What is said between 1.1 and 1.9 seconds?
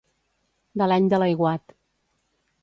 de l'aiguat.